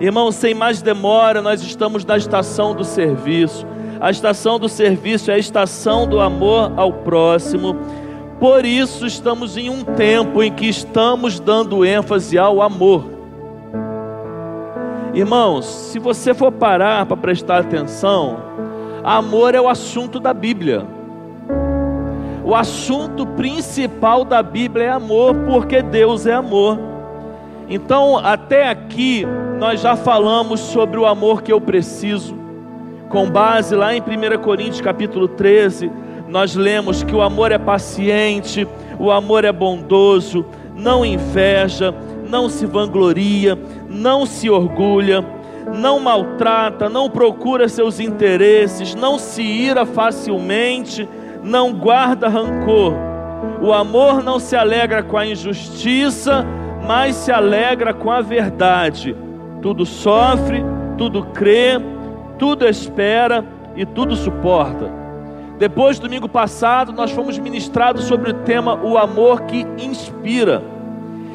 [0.00, 3.66] Irmão, sem mais demora, nós estamos na estação do serviço.
[4.00, 7.76] A estação do serviço é a estação do amor ao próximo.
[8.40, 13.04] Por isso, estamos em um tempo em que estamos dando ênfase ao amor.
[15.12, 18.38] Irmãos, se você for parar para prestar atenção,
[19.04, 20.86] amor é o assunto da Bíblia.
[22.42, 26.78] O assunto principal da Bíblia é amor, porque Deus é amor.
[27.68, 29.26] Então, até aqui,
[29.60, 32.34] nós já falamos sobre o amor que eu preciso.
[33.10, 35.92] Com base lá em 1 Coríntios capítulo 13,
[36.28, 38.66] nós lemos que o amor é paciente,
[38.98, 41.94] o amor é bondoso, não inveja,
[42.26, 45.22] não se vangloria, não se orgulha,
[45.76, 51.06] não maltrata, não procura seus interesses, não se ira facilmente,
[51.44, 52.94] não guarda rancor.
[53.60, 56.46] O amor não se alegra com a injustiça,
[56.86, 59.14] mas se alegra com a verdade.
[59.62, 60.64] Tudo sofre,
[60.96, 61.80] tudo crê,
[62.38, 63.44] tudo espera
[63.76, 64.90] e tudo suporta.
[65.58, 70.62] Depois, domingo passado, nós fomos ministrados sobre o tema O amor que inspira.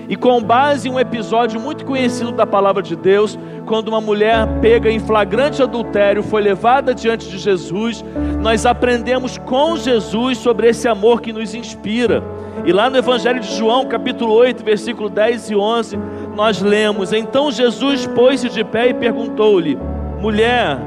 [0.08, 4.47] E com base em um episódio muito conhecido da palavra de Deus, quando uma mulher
[4.61, 8.05] pega em flagrante adultério foi levada diante de Jesus,
[8.41, 12.23] nós aprendemos com Jesus sobre esse amor que nos inspira.
[12.63, 16.00] E lá no Evangelho de João, capítulo 8, versículo 10 e 11,
[16.36, 19.78] nós lemos: Então Jesus pôs-se de pé e perguntou-lhe:
[20.19, 20.78] Mulher,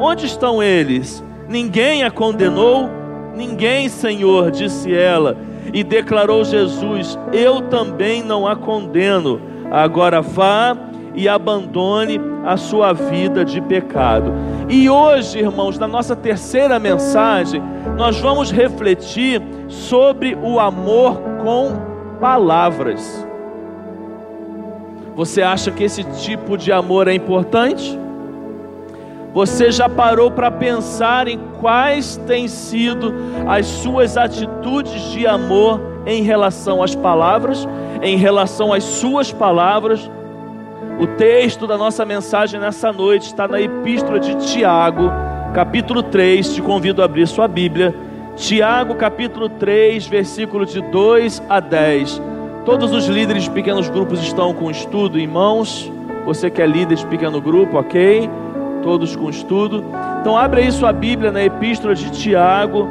[0.00, 1.22] onde estão eles?
[1.48, 2.88] Ninguém a condenou?
[3.36, 5.36] Ninguém, Senhor, disse ela.
[5.72, 9.40] E declarou Jesus: Eu também não a condeno.
[9.70, 10.76] Agora vá
[11.14, 14.32] e abandone a sua vida de pecado.
[14.68, 17.62] E hoje, irmãos, na nossa terceira mensagem,
[17.96, 23.26] nós vamos refletir sobre o amor com palavras.
[25.14, 27.98] Você acha que esse tipo de amor é importante?
[29.32, 33.12] Você já parou para pensar em quais têm sido
[33.48, 37.66] as suas atitudes de amor em relação às palavras,
[38.02, 40.10] em relação às suas palavras?
[41.00, 45.10] O texto da nossa mensagem nessa noite está na Epístola de Tiago,
[45.52, 46.54] capítulo 3.
[46.54, 47.94] Te convido a abrir sua Bíblia.
[48.36, 52.20] Tiago, capítulo 3, versículo de 2 a 10.
[52.64, 55.90] Todos os líderes de pequenos grupos estão com estudo em mãos.
[56.24, 58.28] Você que é líder de pequeno grupo, ok?
[58.84, 59.82] todos com estudo.
[60.20, 62.86] Então, abre aí sua Bíblia na Epístola de Tiago,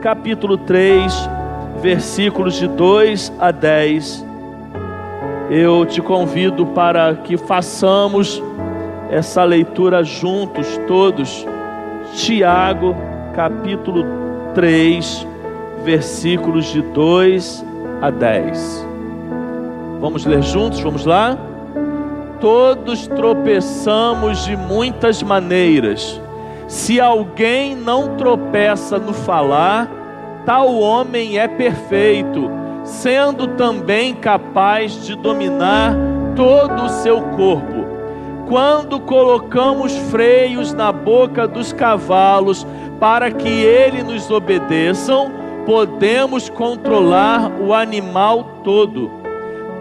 [0.00, 1.12] capítulo 3,
[1.82, 4.24] versículos de 2 a 10.
[5.50, 8.42] Eu te convido para que façamos
[9.10, 11.44] essa leitura juntos, todos.
[12.14, 12.94] Tiago,
[13.34, 14.04] capítulo
[14.54, 15.26] 3,
[15.84, 17.64] versículos de 2
[18.00, 18.91] a 10.
[20.02, 20.80] Vamos ler juntos?
[20.80, 21.38] Vamos lá?
[22.42, 26.20] todos tropeçamos de muitas maneiras.
[26.66, 29.88] Se alguém não tropeça no falar,
[30.44, 32.50] tal homem é perfeito,
[32.82, 35.94] sendo também capaz de dominar
[36.34, 37.86] todo o seu corpo.
[38.48, 42.66] Quando colocamos freios na boca dos cavalos
[42.98, 45.30] para que eles nos obedeçam,
[45.64, 49.21] podemos controlar o animal todo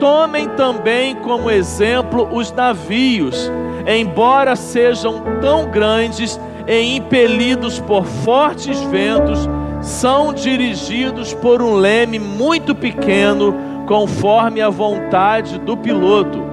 [0.02, 3.52] Tomem também como exemplo os navios,
[3.86, 9.48] embora sejam tão grandes e impelidos por fortes ventos,
[9.80, 13.54] são dirigidos por um leme muito pequeno,
[13.86, 16.46] conforme a vontade do piloto.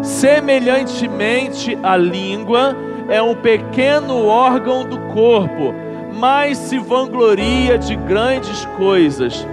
[0.00, 2.74] Semelhantemente, a língua
[3.10, 5.74] é um pequeno órgão do corpo,
[6.14, 9.46] mas se vangloria de grandes coisas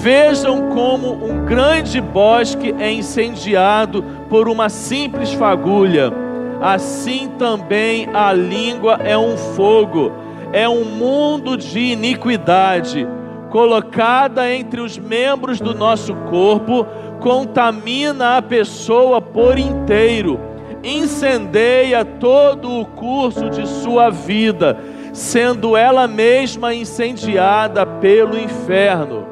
[0.00, 6.10] Vejam como um grande bosque é incendiado por uma simples fagulha.
[6.58, 10.10] Assim também a língua é um fogo,
[10.54, 13.06] é um mundo de iniquidade.
[13.50, 16.86] Colocada entre os membros do nosso corpo,
[17.20, 20.40] contamina a pessoa por inteiro,
[20.82, 24.78] incendeia todo o curso de sua vida,
[25.12, 29.29] sendo ela mesma incendiada pelo inferno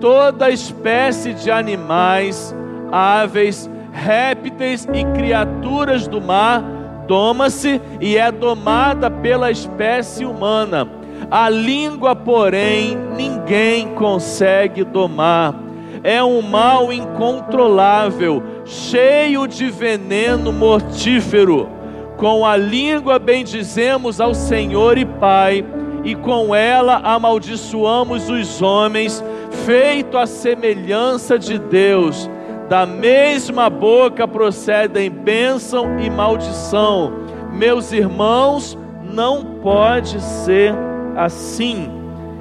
[0.00, 2.54] toda espécie de animais,
[2.90, 6.80] aves, répteis e criaturas do mar
[7.10, 10.88] doma-se e é domada pela espécie humana.
[11.28, 15.56] A língua, porém, ninguém consegue domar.
[16.04, 21.68] É um mal incontrolável, cheio de veneno mortífero.
[22.16, 25.64] Com a língua bendizemos ao Senhor e Pai,
[26.04, 29.22] e com ela amaldiçoamos os homens
[29.70, 32.28] feito à semelhança de Deus.
[32.68, 37.12] Da mesma boca procedem bênção e maldição.
[37.52, 38.76] Meus irmãos,
[39.12, 40.74] não pode ser
[41.16, 41.88] assim.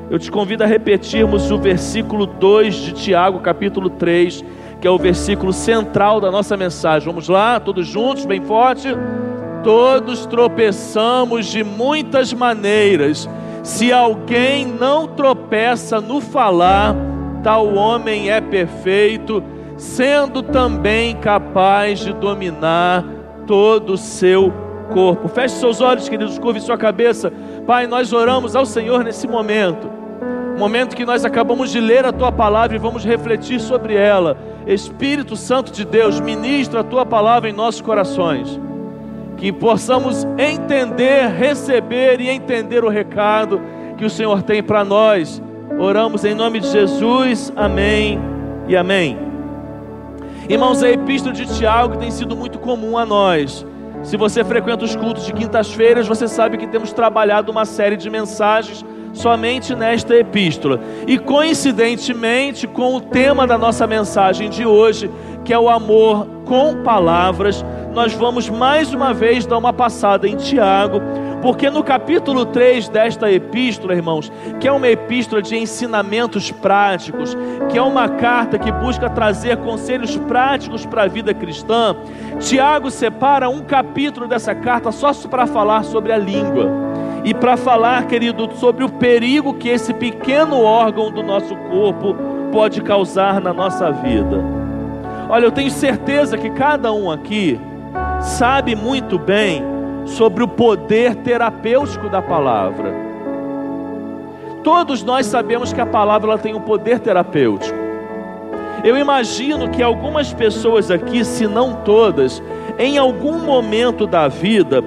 [0.09, 4.43] Eu te convido a repetirmos o versículo 2 de Tiago, capítulo 3,
[4.81, 7.07] que é o versículo central da nossa mensagem.
[7.07, 8.87] Vamos lá, todos juntos, bem forte.
[9.63, 13.29] Todos tropeçamos de muitas maneiras.
[13.61, 16.95] Se alguém não tropeça no falar,
[17.43, 19.43] tal homem é perfeito
[19.79, 23.05] sendo também capaz de dominar
[23.47, 24.53] todo o seu
[24.93, 25.27] corpo.
[25.29, 27.31] Feche seus olhos, queridos, curve sua cabeça.
[27.65, 29.89] Pai, nós oramos ao Senhor nesse momento.
[30.57, 34.37] Momento que nós acabamos de ler a tua palavra e vamos refletir sobre ela.
[34.67, 38.59] Espírito Santo de Deus, ministra a tua palavra em nossos corações.
[39.37, 43.61] Que possamos entender, receber e entender o recado
[43.97, 45.41] que o Senhor tem para nós.
[45.79, 47.53] Oramos em nome de Jesus.
[47.55, 48.19] Amém
[48.67, 49.17] e amém.
[50.49, 53.65] Irmãos, a epístola de Tiago tem sido muito comum a nós.
[54.03, 58.09] Se você frequenta os cultos de quintas-feiras, você sabe que temos trabalhado uma série de
[58.09, 58.83] mensagens
[59.13, 60.81] somente nesta epístola.
[61.07, 65.09] E coincidentemente com o tema da nossa mensagem de hoje,
[65.45, 70.35] que é o amor com palavras, nós vamos mais uma vez dar uma passada em
[70.35, 70.99] Tiago
[71.41, 77.35] porque no capítulo 3 desta epístola, irmãos, que é uma epístola de ensinamentos práticos,
[77.69, 81.95] que é uma carta que busca trazer conselhos práticos para a vida cristã,
[82.39, 86.89] Tiago separa um capítulo dessa carta só para falar sobre a língua.
[87.23, 92.15] E para falar, querido, sobre o perigo que esse pequeno órgão do nosso corpo
[92.51, 94.41] pode causar na nossa vida.
[95.27, 97.59] Olha, eu tenho certeza que cada um aqui
[98.21, 99.78] sabe muito bem
[100.09, 102.93] sobre o poder terapêutico da palavra.
[104.63, 107.77] Todos nós sabemos que a palavra tem um poder terapêutico.
[108.83, 112.41] Eu imagino que algumas pessoas aqui, se não todas,
[112.77, 114.81] em algum momento da vida,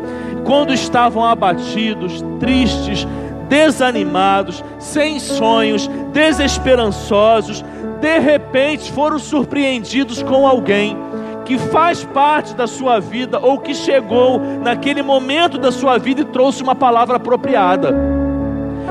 [0.44, 3.06] quando estavam abatidos, tristes,
[3.48, 7.62] desanimados, sem sonhos, desesperançosos,
[8.00, 10.96] de repente foram surpreendidos com alguém
[11.44, 16.24] que faz parte da sua vida ou que chegou naquele momento da sua vida e
[16.24, 17.94] trouxe uma palavra apropriada.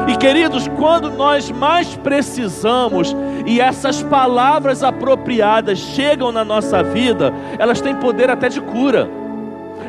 [0.07, 3.15] E queridos, quando nós mais precisamos
[3.45, 9.09] e essas palavras apropriadas chegam na nossa vida, elas têm poder até de cura,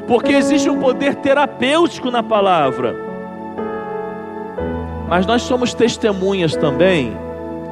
[0.07, 2.95] porque existe um poder terapêutico na palavra.
[5.09, 7.17] Mas nós somos testemunhas também,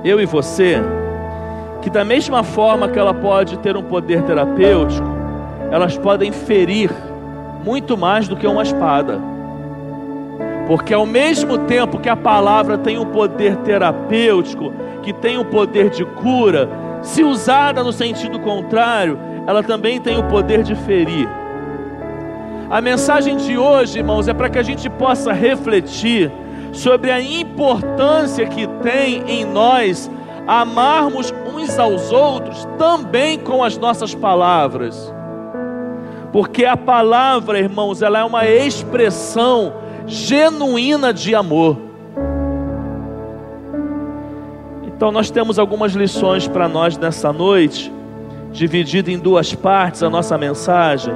[0.04, 0.80] eu e você,
[1.82, 5.08] que da mesma forma que ela pode ter um poder terapêutico,
[5.70, 6.90] elas podem ferir
[7.64, 9.20] muito mais do que uma espada.
[10.66, 14.72] Porque ao mesmo tempo que a palavra tem um poder terapêutico,
[15.02, 16.68] que tem um poder de cura,
[17.02, 21.28] se usada no sentido contrário, ela também tem o poder de ferir.
[22.68, 26.30] A mensagem de hoje, irmãos, é para que a gente possa refletir
[26.72, 30.08] sobre a importância que tem em nós
[30.46, 35.12] amarmos uns aos outros também com as nossas palavras.
[36.32, 39.74] Porque a palavra, irmãos, ela é uma expressão
[40.06, 41.76] genuína de amor.
[44.86, 47.92] Então nós temos algumas lições para nós nessa noite,
[48.52, 51.14] dividida em duas partes a nossa mensagem.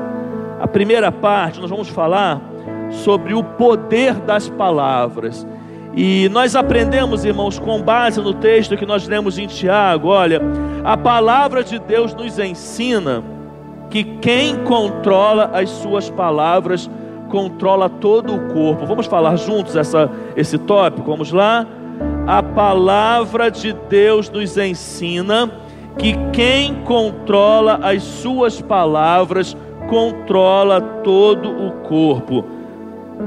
[0.61, 2.41] A primeira parte nós vamos falar
[2.91, 5.47] sobre o poder das palavras.
[5.97, 10.41] E nós aprendemos, irmãos, com base no texto que nós lemos em Tiago, olha,
[10.83, 13.23] a palavra de Deus nos ensina
[13.91, 16.91] que quem controla as suas palavras
[17.31, 18.87] controla todo o corpo.
[18.87, 21.11] Vamos falar juntos essa, esse tópico?
[21.11, 21.65] Vamos lá?
[22.27, 25.51] A palavra de Deus nos ensina
[25.97, 29.57] que quem controla as suas palavras
[29.89, 32.45] controla todo o corpo.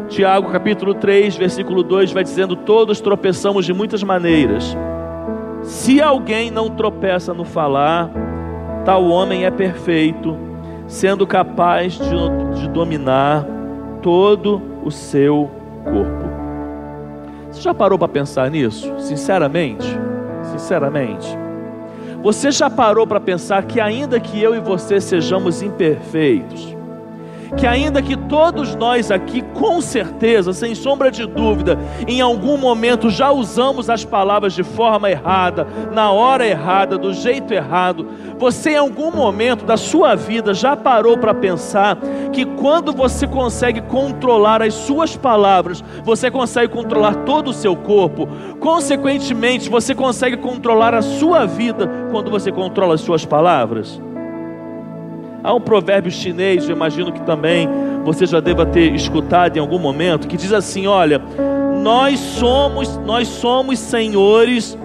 [0.09, 4.75] Tiago capítulo 3, versículo 2 vai dizendo: Todos tropeçamos de muitas maneiras.
[5.63, 8.09] Se alguém não tropeça no falar,
[8.85, 10.37] tal homem é perfeito,
[10.87, 13.45] sendo capaz de, de dominar
[14.01, 15.49] todo o seu
[15.83, 16.27] corpo.
[17.51, 18.93] Você já parou para pensar nisso?
[18.99, 19.87] Sinceramente?
[20.43, 21.27] Sinceramente.
[22.23, 26.76] Você já parou para pensar que, ainda que eu e você sejamos imperfeitos,
[27.55, 31.77] que ainda que todos nós aqui, com certeza, sem sombra de dúvida,
[32.07, 37.53] em algum momento já usamos as palavras de forma errada, na hora errada, do jeito
[37.53, 41.97] errado, você em algum momento da sua vida já parou para pensar
[42.31, 48.27] que quando você consegue controlar as suas palavras, você consegue controlar todo o seu corpo,
[48.59, 54.06] consequentemente, você consegue controlar a sua vida quando você controla as suas palavras?
[55.47, 57.69] Há um provérbio chinês, eu imagino que também
[58.03, 61.21] você já deva ter escutado em algum momento, que diz assim: olha,
[61.81, 64.77] nós somos, nós somos senhores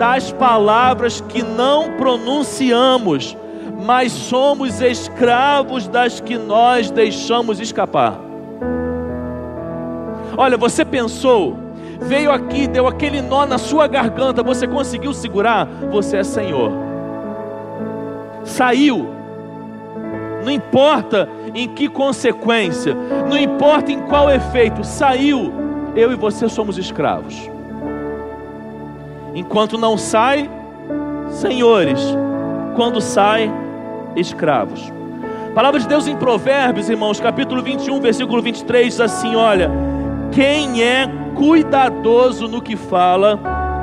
[0.00, 3.36] das palavras que não pronunciamos,
[3.86, 8.18] mas somos escravos das que nós deixamos escapar.
[10.36, 11.56] Olha, você pensou,
[12.00, 15.68] veio aqui, deu aquele nó na sua garganta, você conseguiu segurar?
[15.92, 16.72] Você é Senhor.
[18.42, 19.19] Saiu,
[20.44, 22.94] não importa em que consequência,
[23.28, 25.52] não importa em qual efeito, saiu,
[25.94, 27.50] eu e você somos escravos.
[29.34, 30.50] Enquanto não sai,
[31.30, 32.00] senhores,
[32.74, 33.52] quando sai,
[34.16, 34.92] escravos.
[35.54, 39.70] Palavra de Deus em Provérbios, irmãos, capítulo 21, versículo 23, diz assim: Olha,
[40.32, 43.38] quem é cuidadoso no que fala,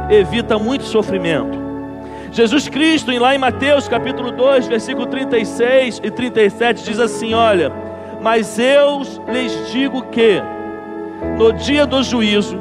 [0.10, 1.67] evita muito sofrimento.
[2.38, 7.74] Jesus Cristo, lá em Mateus capítulo 2, versículo 36 e 37, diz assim: Olha,
[8.22, 10.40] mas eu lhes digo que,
[11.36, 12.56] no dia do juízo,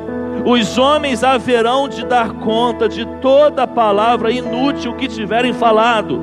[0.47, 6.23] os homens haverão de dar conta de toda palavra inútil que tiverem falado,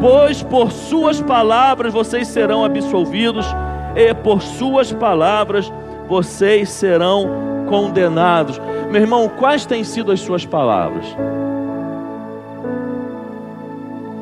[0.00, 3.46] pois por suas palavras vocês serão absolvidos,
[3.94, 5.72] e por suas palavras
[6.08, 8.60] vocês serão condenados.
[8.90, 11.06] Meu irmão, quais têm sido as suas palavras?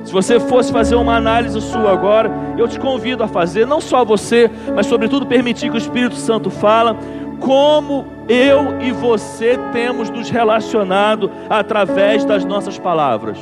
[0.09, 4.07] Se você fosse fazer uma análise sua agora, eu te convido a fazer, não só
[4.07, 6.97] você, mas sobretudo permitir que o Espírito Santo fala
[7.39, 13.37] como eu e você temos nos relacionado através das nossas palavras.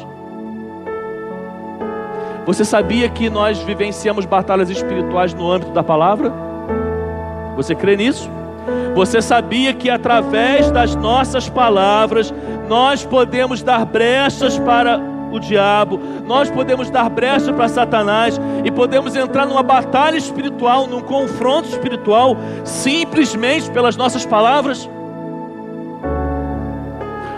[2.44, 6.32] Você sabia que nós vivenciamos batalhas espirituais no âmbito da palavra?
[7.54, 8.28] Você crê nisso?
[8.92, 12.34] Você sabia que através das nossas palavras
[12.68, 19.14] nós podemos dar brechas para o diabo, nós podemos dar brecha para Satanás e podemos
[19.14, 24.88] entrar numa batalha espiritual, num confronto espiritual, simplesmente pelas nossas palavras.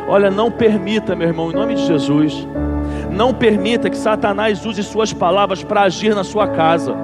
[0.09, 2.47] Olha, não permita, meu irmão, em nome de Jesus,
[3.11, 6.95] não permita que Satanás use suas palavras para agir na sua casa.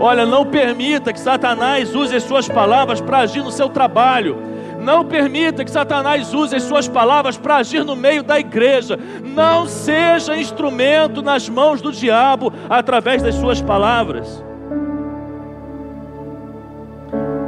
[0.00, 4.52] Olha, não permita que Satanás use as suas palavras para agir no seu trabalho
[4.82, 8.98] não permita que Satanás use as suas palavras para agir no meio da igreja.
[9.22, 14.44] Não seja instrumento nas mãos do diabo através das suas palavras.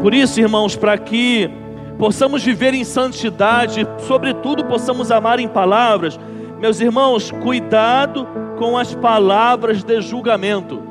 [0.01, 1.51] Por isso, irmãos, para que
[1.99, 6.19] possamos viver em santidade, sobretudo possamos amar em palavras,
[6.61, 8.27] meus irmãos, cuidado
[8.59, 10.83] com as palavras de julgamento.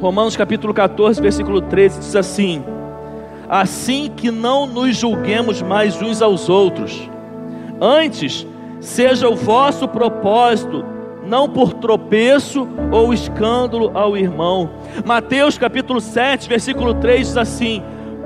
[0.00, 2.75] Romanos capítulo 14, versículo 13 diz assim:
[3.48, 7.08] assim que não nos julguemos mais uns aos outros.
[7.80, 8.46] Antes,
[8.80, 10.84] seja o vosso propósito,
[11.26, 14.70] não por tropeço ou escândalo ao irmão.
[15.04, 17.82] Mateus capítulo 7, versículo 3 diz assim: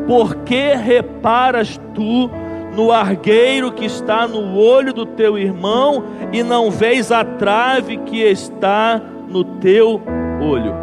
[0.06, 2.30] Por que reparas tu
[2.76, 8.22] no argueiro que está no olho do teu irmão e não vês a trave que
[8.22, 10.00] está no teu
[10.40, 10.74] olho?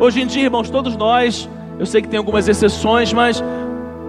[0.00, 1.48] Hoje em dia, irmãos, todos nós
[1.78, 3.42] eu sei que tem algumas exceções, mas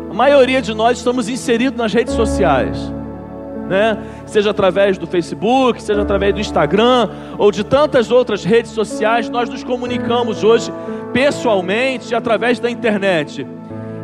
[0.10, 2.78] a maioria de nós estamos inseridos nas redes sociais.
[3.68, 3.98] Né?
[4.26, 9.48] Seja através do Facebook, seja através do Instagram ou de tantas outras redes sociais, nós
[9.48, 10.72] nos comunicamos hoje
[11.14, 13.46] pessoalmente através da internet.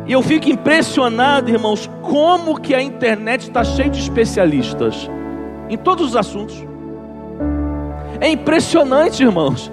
[0.06, 5.10] E eu fico impressionado, irmãos, como que a internet está cheia de especialistas
[5.68, 6.64] em todos os assuntos.
[8.20, 9.70] É impressionante, irmãos.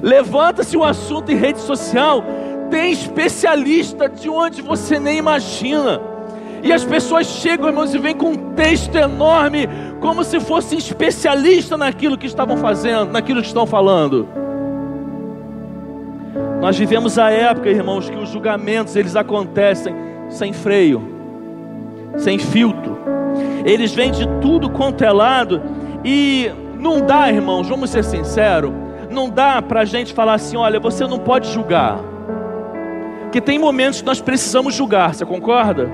[0.00, 2.22] Levanta-se um assunto em rede social,
[2.70, 6.00] tem especialista de onde você nem imagina.
[6.62, 9.68] E as pessoas chegam, irmãos, e vêm com um texto enorme,
[10.00, 14.28] como se fossem especialistas naquilo que estavam fazendo, naquilo que estão falando.
[16.60, 19.94] Nós vivemos a época, irmãos, que os julgamentos eles acontecem
[20.28, 21.02] sem freio,
[22.16, 22.98] sem filtro.
[23.64, 25.62] Eles vêm de tudo quanto é lado
[26.04, 28.72] e não dá, irmãos, vamos ser sinceros,
[29.10, 32.00] não dá para a gente falar assim, olha, você não pode julgar
[33.30, 35.90] que tem momentos que nós precisamos julgar, você concorda?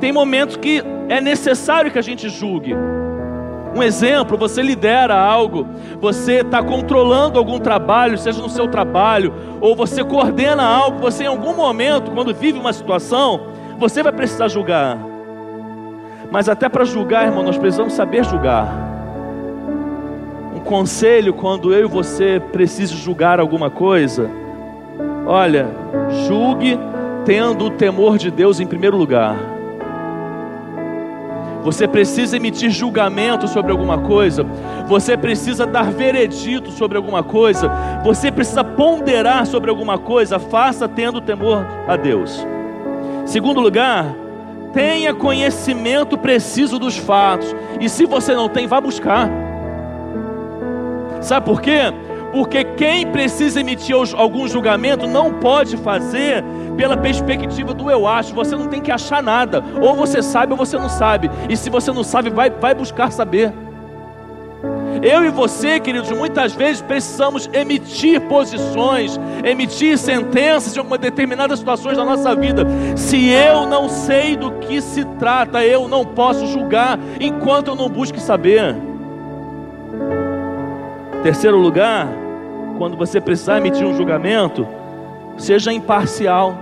[0.00, 2.74] Tem momentos que é necessário que a gente julgue.
[3.74, 5.66] Um exemplo, você lidera algo,
[6.00, 11.28] você está controlando algum trabalho, seja no seu trabalho, ou você coordena algo, você em
[11.28, 13.48] algum momento, quando vive uma situação,
[13.78, 14.96] você vai precisar julgar.
[16.30, 18.68] Mas até para julgar, irmão, nós precisamos saber julgar.
[20.54, 24.30] Um conselho quando eu e você precisamos julgar alguma coisa,
[25.26, 25.68] Olha,
[26.26, 26.78] julgue
[27.24, 29.36] tendo o temor de Deus em primeiro lugar.
[31.62, 34.44] Você precisa emitir julgamento sobre alguma coisa,
[34.86, 37.70] você precisa dar veredito sobre alguma coisa,
[38.04, 42.46] você precisa ponderar sobre alguma coisa, faça tendo temor a Deus.
[43.24, 44.14] Segundo lugar,
[44.74, 49.30] tenha conhecimento preciso dos fatos, e se você não tem, vá buscar.
[51.22, 51.94] Sabe por quê?
[52.34, 56.42] Porque quem precisa emitir algum julgamento não pode fazer
[56.76, 58.34] pela perspectiva do eu acho.
[58.34, 59.62] Você não tem que achar nada.
[59.80, 61.30] Ou você sabe ou você não sabe.
[61.48, 63.52] E se você não sabe, vai, vai buscar saber.
[65.00, 71.96] Eu e você, queridos, muitas vezes precisamos emitir posições, emitir sentenças em algumas determinadas situações
[71.96, 72.66] da nossa vida.
[72.96, 77.88] Se eu não sei do que se trata, eu não posso julgar enquanto eu não
[77.88, 78.74] busque saber.
[81.22, 82.23] Terceiro lugar,
[82.78, 84.66] quando você precisar emitir um julgamento,
[85.36, 86.54] seja imparcial.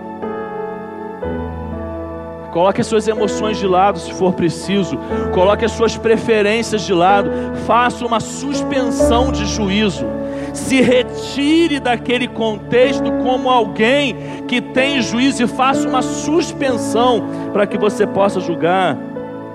[2.53, 4.99] Coloque as suas emoções de lado se for preciso.
[5.33, 7.31] Coloque as suas preferências de lado.
[7.67, 10.05] Faça uma suspensão de juízo.
[10.53, 14.15] Se retire daquele contexto como alguém
[14.47, 18.99] que tem juízo e faça uma suspensão para que você possa julgar.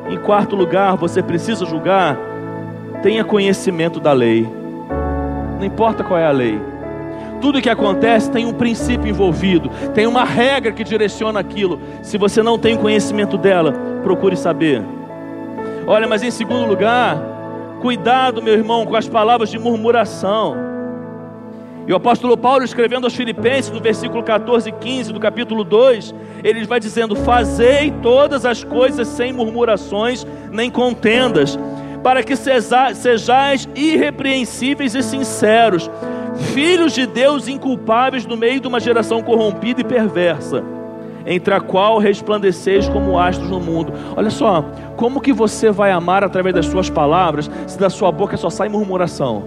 [0.10, 2.18] Em quarto lugar, você precisa julgar.
[3.04, 4.67] Tenha conhecimento da lei.
[5.58, 6.60] Não importa qual é a lei.
[7.42, 11.80] Tudo que acontece tem um princípio envolvido, tem uma regra que direciona aquilo.
[12.02, 14.84] Se você não tem conhecimento dela, procure saber.
[15.86, 17.18] Olha, mas em segundo lugar,
[17.82, 20.68] cuidado, meu irmão, com as palavras de murmuração.
[21.88, 26.14] E o apóstolo Paulo, escrevendo aos Filipenses, no versículo 14 e 15 do capítulo 2,
[26.44, 31.58] ele vai dizendo: Fazei todas as coisas sem murmurações nem contendas,
[32.08, 35.92] para que sejais irrepreensíveis e sinceros
[36.54, 40.64] filhos de Deus inculpáveis no meio de uma geração corrompida e perversa,
[41.26, 43.92] entre a qual resplandeceis como astros no mundo.
[44.16, 44.64] Olha só,
[44.96, 48.70] como que você vai amar através das suas palavras, se da sua boca só sai
[48.70, 49.44] murmuração?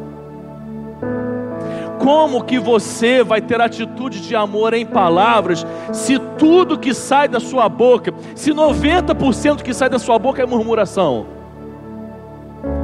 [1.98, 7.40] Como que você vai ter atitude de amor em palavras, se tudo que sai da
[7.40, 11.39] sua boca, se 90% que sai da sua boca é murmuração?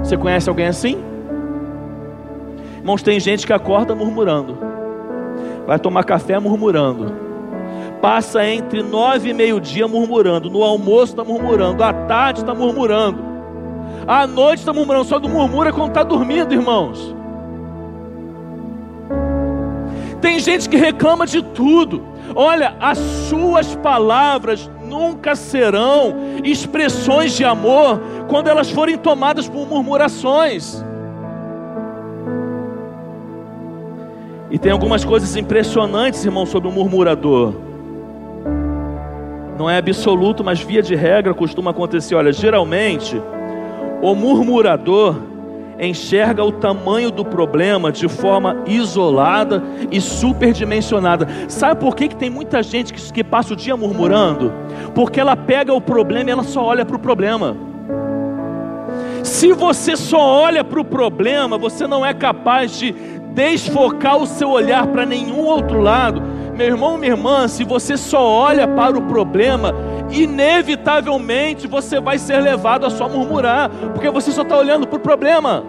[0.06, 1.02] Você conhece alguém assim?
[2.76, 4.56] Irmãos, tem gente que acorda murmurando,
[5.66, 7.12] vai tomar café murmurando,
[8.00, 13.18] passa entre nove e meio-dia murmurando, no almoço está murmurando, à tarde está murmurando,
[14.06, 17.12] à noite está murmurando, só não murmura quando está dormindo, irmãos.
[20.20, 22.00] Tem gente que reclama de tudo.
[22.34, 30.84] Olha, as suas palavras nunca serão expressões de amor quando elas forem tomadas por murmurações.
[34.50, 37.54] E tem algumas coisas impressionantes, irmão, sobre o murmurador.
[39.58, 42.14] Não é absoluto, mas via de regra costuma acontecer.
[42.14, 43.20] Olha, geralmente,
[44.02, 45.16] o murmurador
[45.78, 51.28] enxerga o tamanho do problema de forma isolada e superdimensionada.
[51.48, 54.52] Sabe por que, que tem muita gente que, que passa o dia murmurando?
[54.94, 57.56] Porque ela pega o problema e ela só olha para o problema.
[59.22, 62.94] Se você só olha para o problema, você não é capaz de
[63.34, 66.22] desfocar o seu olhar para nenhum outro lado.
[66.56, 69.74] Meu irmão, minha irmã, se você só olha para o problema,
[70.10, 75.00] inevitavelmente você vai ser levado a só murmurar, porque você só está olhando para o
[75.00, 75.64] problema.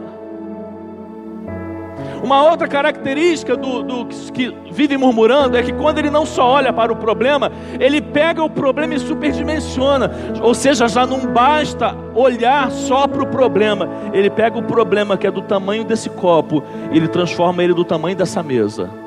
[2.23, 6.73] Uma outra característica do, do, que vive murmurando é que quando ele não só olha
[6.73, 10.12] para o problema, ele pega o problema e superdimensiona.
[10.41, 15.28] Ou seja, já não basta olhar só para o problema, ele pega o problema que
[15.28, 19.06] é do tamanho desse copo, e ele transforma ele do tamanho dessa mesa.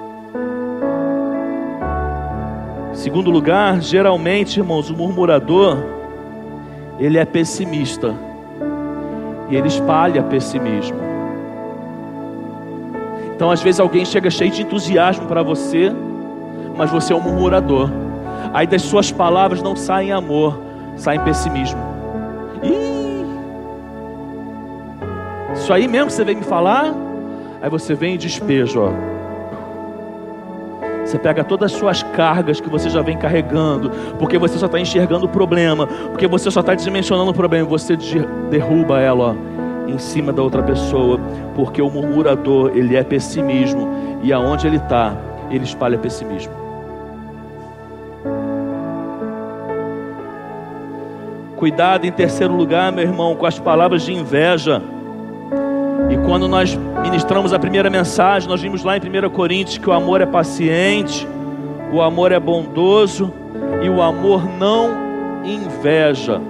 [3.00, 5.78] Segundo lugar, geralmente, irmãos, o murmurador,
[6.98, 8.14] ele é pessimista.
[9.48, 10.98] E ele espalha pessimismo.
[13.34, 15.90] Então, às vezes, alguém chega cheio de entusiasmo para você,
[16.76, 17.88] mas você é um murmurador.
[18.52, 20.60] Aí das suas palavras não saem amor,
[20.94, 21.80] saem pessimismo.
[22.62, 23.24] Ih,
[25.54, 26.92] isso aí mesmo que você vem me falar?
[27.62, 29.19] Aí você vem e despeja, ó.
[31.10, 34.78] Você pega todas as suas cargas que você já vem carregando, porque você só está
[34.78, 37.98] enxergando o problema, porque você só está dimensionando o problema, você
[38.48, 41.18] derruba ela, ó em cima da outra pessoa,
[41.56, 43.88] porque o murmurador, ele é pessimismo,
[44.22, 45.16] e aonde ele está,
[45.50, 46.52] ele espalha pessimismo.
[51.56, 54.80] Cuidado em terceiro lugar, meu irmão, com as palavras de inveja.
[56.10, 59.92] E quando nós ministramos a primeira mensagem, nós vimos lá em 1 Coríntios que o
[59.92, 61.26] amor é paciente,
[61.92, 63.32] o amor é bondoso
[63.80, 64.90] e o amor não
[65.44, 66.40] inveja.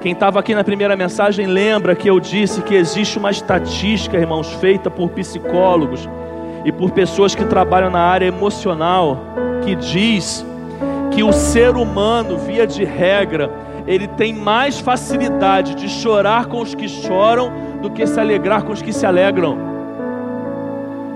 [0.00, 4.52] Quem estava aqui na primeira mensagem lembra que eu disse que existe uma estatística, irmãos,
[4.54, 6.08] feita por psicólogos
[6.64, 9.18] e por pessoas que trabalham na área emocional,
[9.64, 10.46] que diz
[11.10, 13.50] que o ser humano, via de regra,
[13.86, 18.72] ele tem mais facilidade de chorar com os que choram do que se alegrar com
[18.72, 19.58] os que se alegram.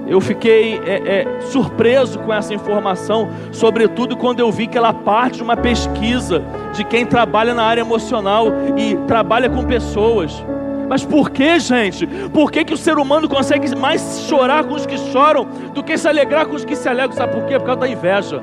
[0.06, 5.36] Eu fiquei é, é, surpreso com essa informação, sobretudo quando eu vi que ela parte
[5.36, 10.44] de uma pesquisa de quem trabalha na área emocional e trabalha com pessoas.
[10.88, 12.06] Mas por que, gente?
[12.32, 15.96] Por que, que o ser humano consegue mais chorar com os que choram do que
[15.98, 17.12] se alegrar com os que se alegram?
[17.12, 17.58] Sabe por quê?
[17.58, 18.42] Por causa da inveja.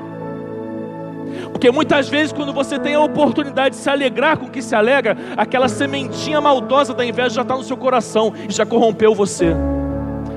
[1.50, 4.74] Porque muitas vezes, quando você tem a oportunidade de se alegrar com o que se
[4.74, 9.54] alegra, aquela sementinha maldosa da inveja já está no seu coração e já corrompeu você.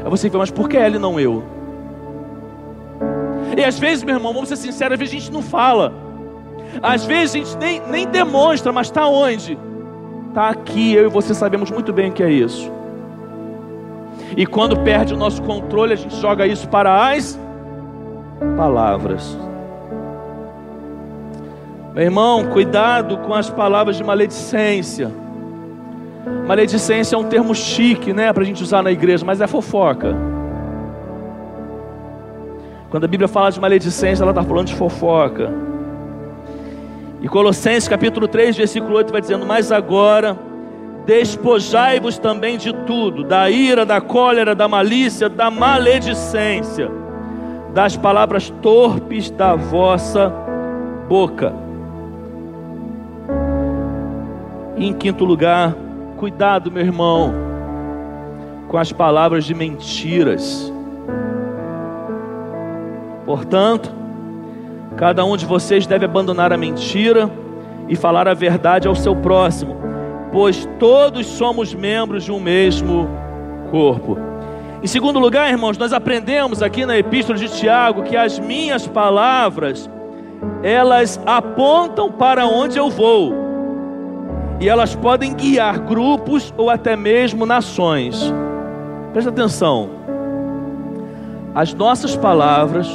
[0.04, 1.44] Aí você fala, mas por que ela e não eu?
[3.58, 5.94] E às vezes, meu irmão, vamos ser sinceros, às vezes a gente não fala.
[6.82, 9.58] Às vezes a gente nem, nem demonstra, mas está onde?
[10.30, 12.72] Está aqui, eu e você sabemos muito bem o que é isso.
[14.38, 17.40] E quando perde o nosso controle, a gente joga isso para as
[18.56, 19.38] palavras.
[22.00, 25.12] Meu irmão, cuidado com as palavras de maledicência.
[26.48, 30.16] Maledicência é um termo chique, né, para a gente usar na igreja, mas é fofoca.
[32.90, 35.52] Quando a Bíblia fala de maledicência, ela está falando de fofoca.
[37.22, 40.38] E Colossenses capítulo 3, versículo 8 vai dizendo: Mas agora
[41.06, 46.90] despojai-vos também de tudo, da ira, da cólera, da malícia, da maledicência,
[47.74, 50.30] das palavras torpes da vossa
[51.10, 51.68] boca.
[54.80, 55.76] E em quinto lugar,
[56.20, 57.34] Cuidado, meu irmão,
[58.68, 60.70] com as palavras de mentiras.
[63.26, 63.90] Portanto,
[64.98, 67.32] cada um de vocês deve abandonar a mentira
[67.88, 69.78] e falar a verdade ao seu próximo,
[70.30, 73.08] pois todos somos membros de um mesmo
[73.72, 74.18] corpo.
[74.84, 79.90] Em segundo lugar, irmãos, nós aprendemos aqui na epístola de Tiago que as minhas palavras
[80.62, 83.49] elas apontam para onde eu vou
[84.60, 88.34] e elas podem guiar grupos ou até mesmo nações.
[89.14, 89.90] Presta atenção.
[91.56, 92.88] As nossas palavras,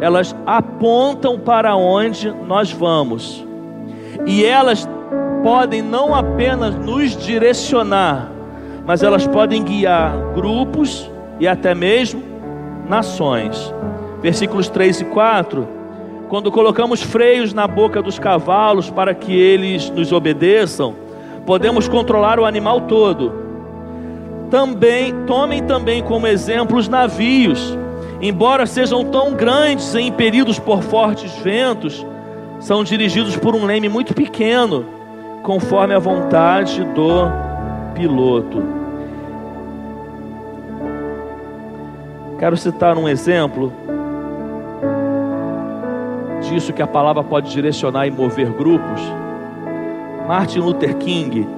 [0.00, 3.46] elas apontam para onde nós vamos.
[4.26, 4.88] E elas
[5.42, 8.30] podem não apenas nos direcionar,
[8.86, 12.22] mas elas podem guiar grupos e até mesmo
[12.88, 13.72] nações.
[14.20, 15.81] Versículos 3 e 4
[16.32, 20.94] quando colocamos freios na boca dos cavalos para que eles nos obedeçam,
[21.44, 23.34] podemos controlar o animal todo.
[24.50, 27.76] Também, tomem também como exemplo os navios,
[28.18, 32.02] embora sejam tão grandes e impelidos por fortes ventos,
[32.60, 34.86] são dirigidos por um leme muito pequeno,
[35.42, 37.30] conforme a vontade do
[37.94, 38.64] piloto.
[42.38, 43.70] Quero citar um exemplo
[46.52, 49.00] disso que a palavra pode direcionar e mover grupos.
[50.26, 51.48] Martin Luther King,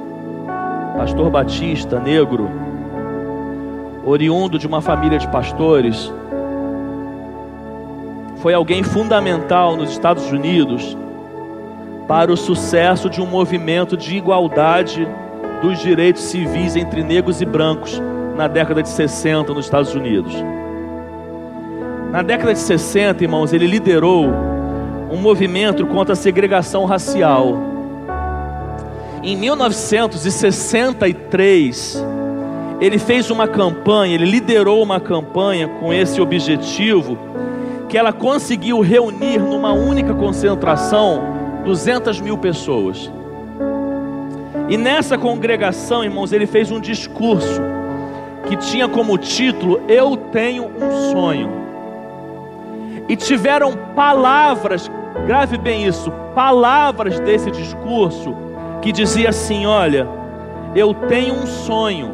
[0.96, 2.48] pastor batista, negro,
[4.04, 6.12] oriundo de uma família de pastores,
[8.36, 10.96] foi alguém fundamental nos Estados Unidos
[12.06, 15.08] para o sucesso de um movimento de igualdade
[15.62, 18.00] dos direitos civis entre negros e brancos
[18.36, 20.34] na década de 60 nos Estados Unidos.
[22.12, 24.53] Na década de 60, irmãos, ele liderou
[25.10, 27.56] um movimento contra a segregação racial.
[29.22, 32.04] Em 1963,
[32.80, 37.16] ele fez uma campanha, ele liderou uma campanha com esse objetivo,
[37.88, 41.22] que ela conseguiu reunir numa única concentração
[41.64, 43.10] 200 mil pessoas.
[44.68, 47.62] E nessa congregação, irmãos, ele fez um discurso
[48.46, 51.63] que tinha como título: Eu tenho um sonho.
[53.08, 54.90] E tiveram palavras
[55.26, 58.36] Grave bem isso, palavras desse discurso
[58.82, 60.06] que dizia assim: Olha,
[60.74, 62.10] eu tenho um sonho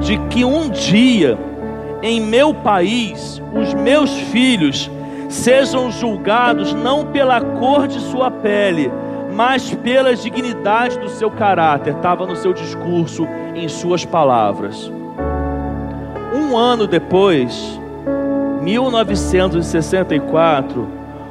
[0.00, 1.38] de que um dia
[2.02, 4.90] em meu país os meus filhos
[5.30, 8.92] sejam julgados não pela cor de sua pele,
[9.32, 11.94] mas pela dignidade do seu caráter.
[11.94, 14.92] Estava no seu discurso, em suas palavras.
[16.34, 17.80] Um ano depois,
[18.64, 20.88] 1964,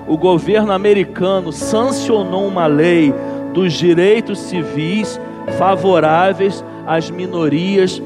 [0.08, 3.14] o governo americano sancionou uma lei
[3.54, 5.20] dos direitos civis
[5.58, 8.02] favoráveis às minorias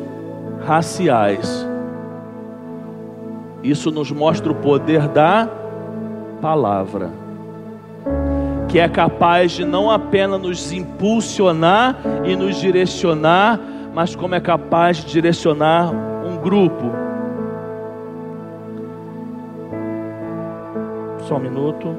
[0.65, 1.67] raciais.
[3.61, 5.47] Isso nos mostra o poder da
[6.41, 7.27] palavra.
[8.69, 13.57] que é capaz de não apenas nos impulsionar e nos direcionar,
[13.93, 17.06] mas como é capaz de direcionar um grupo.
[21.27, 21.93] Só um minuto.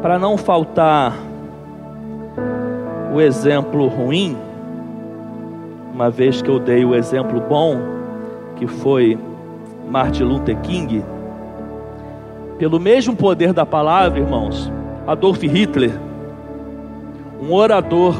[0.00, 1.12] Para não faltar
[3.14, 4.38] o exemplo ruim,
[5.92, 7.76] uma vez que eu dei o exemplo bom,
[8.56, 9.18] que foi
[9.86, 11.04] Martin Luther King,
[12.58, 14.72] pelo mesmo poder da palavra, irmãos,
[15.06, 15.92] Adolf Hitler,
[17.42, 18.16] um orador,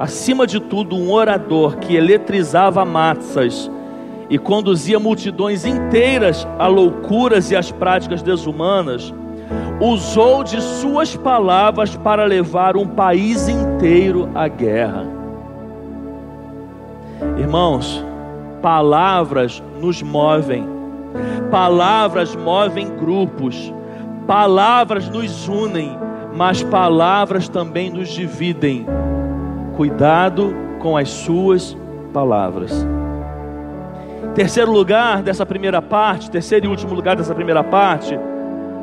[0.00, 3.70] acima de tudo, um orador que eletrizava massas
[4.30, 9.12] e conduzia multidões inteiras a loucuras e às práticas desumanas,
[9.78, 15.06] usou de suas palavras para levar um país inteiro à guerra.
[17.36, 18.02] Irmãos,
[18.62, 20.66] palavras nos movem,
[21.50, 23.70] palavras movem grupos,
[24.26, 25.98] palavras nos unem,
[26.34, 28.86] mas palavras também nos dividem.
[29.80, 31.74] Cuidado com as suas
[32.12, 32.86] palavras.
[34.34, 38.14] Terceiro lugar dessa primeira parte, terceiro e último lugar dessa primeira parte,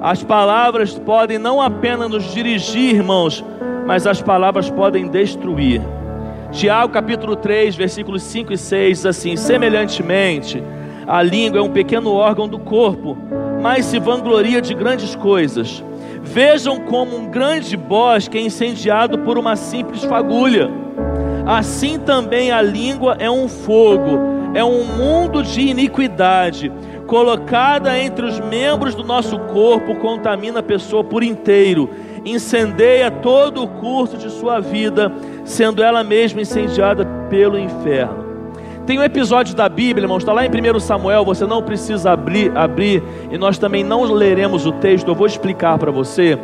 [0.02, 3.46] as palavras podem não apenas nos dirigir, irmãos,
[3.86, 5.84] mas as palavras podem destruir.
[6.52, 10.64] Tiago capítulo 3, versículos 5 e 6 diz assim: Semelhantemente,
[11.06, 13.16] a língua é um pequeno órgão do corpo,
[13.62, 15.84] mas se vangloria de grandes coisas.
[16.24, 20.87] Vejam como um grande bosque é incendiado por uma simples fagulha.
[21.48, 24.20] Assim também a língua é um fogo,
[24.54, 26.70] é um mundo de iniquidade
[27.08, 31.90] colocada entre os membros do nosso corpo, contamina a pessoa por inteiro,
[32.26, 35.10] incendeia todo o curso de sua vida,
[35.46, 38.28] sendo ela mesma incendiada pelo inferno.
[38.86, 42.52] Tem um episódio da Bíblia, irmãos, está lá em 1 Samuel, você não precisa abrir,
[42.58, 46.38] abrir, e nós também não leremos o texto, eu vou explicar para você.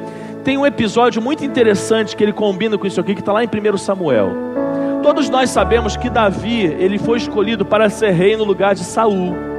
[0.46, 3.48] Tem um episódio muito interessante que ele combina com isso aqui, que está lá em
[3.48, 4.54] 1 Samuel.
[5.04, 9.54] Todos nós sabemos que Davi, ele foi escolhido para ser rei no lugar de Saul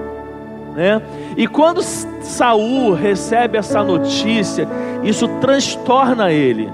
[0.75, 1.01] né?
[1.37, 4.69] E quando Saul recebe essa notícia,
[5.03, 6.71] isso transtorna ele.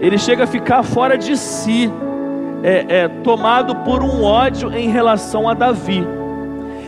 [0.00, 1.92] Ele chega a ficar fora de si,
[2.62, 6.02] é, é, tomado por um ódio em relação a Davi.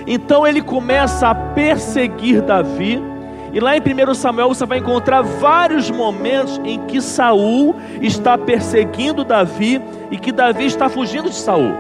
[0.07, 3.12] Então ele começa a perseguir Davi.
[3.53, 9.25] E lá em 1 Samuel você vai encontrar vários momentos em que Saul está perseguindo
[9.25, 11.73] Davi e que Davi está fugindo de Saul.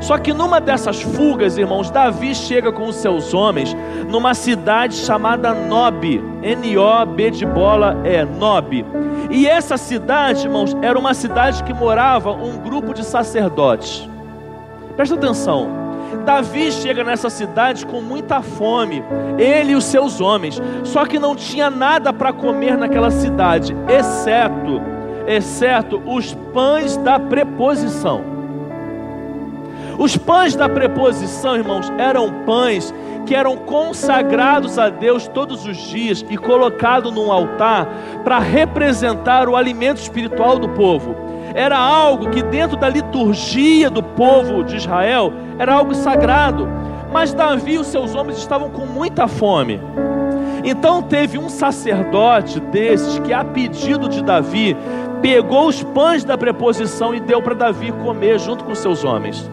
[0.00, 3.76] Só que numa dessas fugas, irmãos, Davi chega com os seus homens
[4.08, 8.84] numa cidade chamada Nob, N-O-B de bola é Nob.
[9.30, 14.08] E essa cidade, irmãos, era uma cidade que morava um grupo de sacerdotes.
[14.96, 15.79] Presta atenção.
[16.24, 19.02] Davi chega nessa cidade com muita fome,
[19.38, 24.80] ele e os seus homens, só que não tinha nada para comer naquela cidade, exceto,
[25.26, 28.40] exceto os pães da preposição.
[29.98, 32.94] Os pães da preposição, irmãos, eram pães
[33.26, 37.86] que eram consagrados a Deus todos os dias e colocados num altar
[38.24, 41.14] para representar o alimento espiritual do povo.
[41.54, 46.68] Era algo que dentro da liturgia do povo de Israel era algo sagrado.
[47.12, 49.80] Mas Davi e os seus homens estavam com muita fome.
[50.62, 54.76] Então teve um sacerdote desses que, a pedido de Davi,
[55.20, 59.50] pegou os pães da preposição e deu para Davi comer junto com seus homens.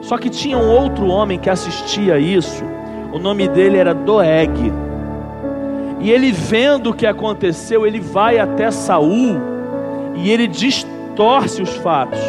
[0.00, 2.64] Só que tinha um outro homem que assistia a isso,
[3.12, 4.72] o nome dele era Doeg.
[6.00, 9.51] E ele vendo o que aconteceu, ele vai até Saul
[10.14, 12.20] e ele distorce os fatos.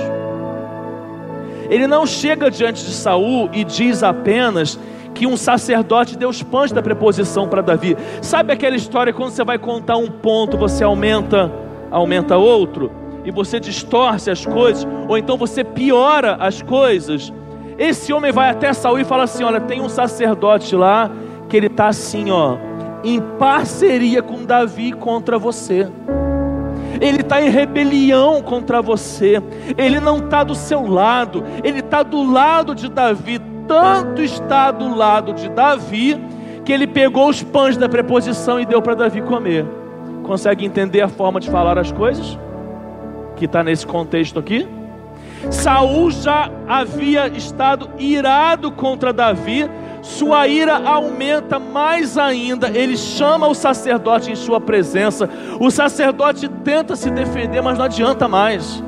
[1.70, 4.80] Ele não chega diante de Saul e diz apenas
[5.14, 7.96] que um sacerdote deu os pães da preposição para Davi.
[8.22, 11.52] Sabe aquela história quando você vai contar um ponto, você aumenta,
[11.92, 12.92] aumenta outro
[13.24, 17.32] e você distorce as coisas, ou então você piora as coisas?
[17.78, 21.10] Esse homem vai até Saul e fala assim: Olha, tem um sacerdote lá
[21.48, 22.58] que ele está assim, ó,
[23.04, 25.88] em parceria com Davi contra você.
[27.00, 29.42] Ele está em rebelião contra você.
[29.78, 31.44] Ele não está do seu lado.
[31.64, 33.40] Ele está do lado de Davi.
[33.68, 36.20] Tanto está do lado de Davi
[36.66, 39.66] que ele pegou os pães da preposição e deu para Davi comer.
[40.24, 42.38] Consegue entender a forma de falar as coisas?
[43.36, 44.68] Que está nesse contexto aqui?
[45.52, 49.70] Saul já havia estado irado contra Davi,
[50.04, 52.70] sua ira aumenta mais ainda.
[52.70, 55.30] Ele chama o sacerdote em sua presença.
[55.62, 58.84] O sacerdote tenta se defender, mas não adianta mais.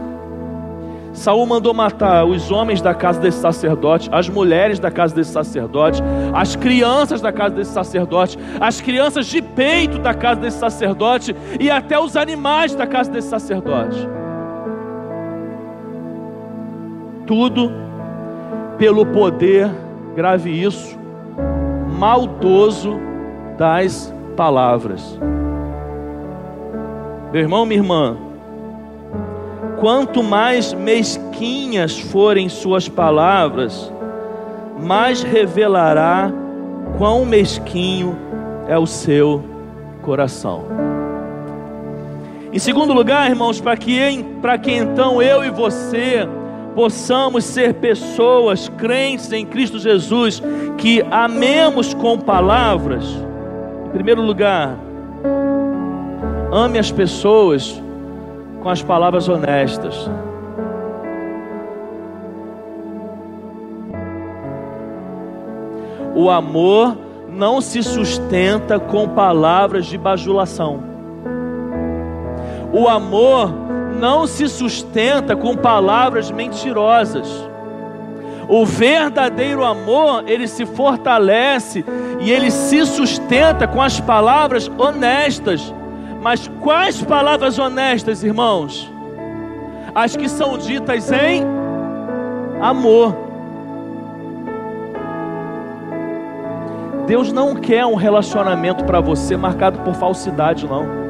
[1.13, 6.03] Saul mandou matar os homens da casa desse sacerdote, as mulheres da casa desse sacerdote,
[6.33, 11.71] as crianças da casa desse sacerdote, as crianças de peito da casa desse sacerdote e
[11.71, 14.05] até os animais da casa desse sacerdote.
[17.25, 17.71] Tudo
[18.77, 19.71] pelo poder,
[20.13, 21.04] grave isso,
[21.97, 22.99] maldoso
[23.57, 25.19] das palavras.
[27.31, 28.17] Meu irmão, minha irmã,
[29.79, 33.91] quanto mais mesquinhas forem suas palavras,
[34.81, 36.31] mais revelará
[36.97, 38.17] quão mesquinho
[38.67, 39.43] é o seu
[40.01, 40.63] coração.
[42.51, 46.27] Em segundo lugar, irmãos, para que, para que então eu e você
[46.75, 50.43] possamos ser pessoas crentes em Cristo Jesus,
[50.77, 53.05] que amemos com palavras,
[53.85, 54.77] em primeiro lugar,
[56.51, 57.81] ame as pessoas
[58.61, 60.09] com as palavras honestas.
[66.13, 66.97] O amor
[67.29, 70.79] não se sustenta com palavras de bajulação.
[72.71, 73.53] O amor
[73.99, 77.27] não se sustenta com palavras mentirosas.
[78.47, 81.83] O verdadeiro amor, ele se fortalece
[82.19, 85.73] e ele se sustenta com as palavras honestas
[86.25, 88.91] mas quais palavras honestas, irmãos?
[89.93, 91.43] As que são ditas em
[92.59, 93.15] amor.
[97.05, 101.04] Deus não quer um relacionamento para você marcado por falsidade, não.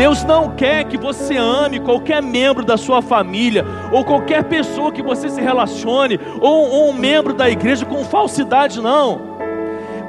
[0.00, 5.02] Deus não quer que você ame qualquer membro da sua família, ou qualquer pessoa que
[5.02, 9.20] você se relacione, ou, ou um membro da igreja com falsidade, não.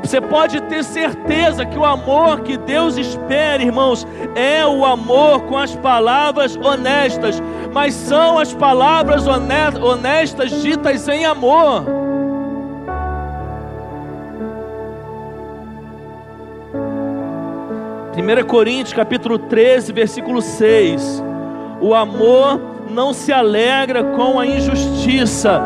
[0.02, 5.58] Você pode ter certeza que o amor que Deus espera, irmãos, é o amor com
[5.58, 12.01] as palavras honestas, mas são as palavras honestas ditas em amor.
[18.22, 21.24] Primeira Coríntios capítulo 13, versículo 6.
[21.82, 25.60] O amor não se alegra com a injustiça,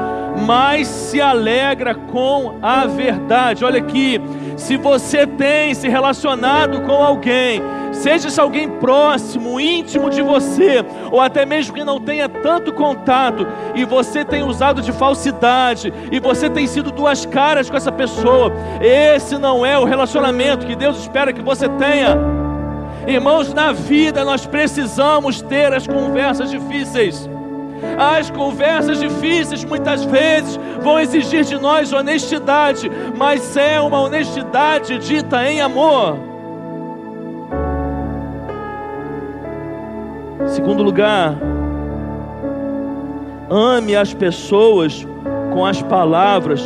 [0.47, 3.65] mas se alegra com a verdade.
[3.65, 4.21] Olha aqui,
[4.55, 11.19] se você tem se relacionado com alguém, seja esse alguém próximo, íntimo de você, ou
[11.19, 16.49] até mesmo que não tenha tanto contato, e você tem usado de falsidade, e você
[16.49, 21.33] tem sido duas caras com essa pessoa, esse não é o relacionamento que Deus espera
[21.33, 22.44] que você tenha.
[23.07, 27.29] Irmãos, na vida nós precisamos ter as conversas difíceis.
[27.97, 35.47] As conversas difíceis muitas vezes vão exigir de nós honestidade, mas é uma honestidade dita
[35.47, 36.17] em amor.
[40.47, 41.35] Segundo lugar,
[43.49, 45.05] ame as pessoas
[45.53, 46.61] com as palavras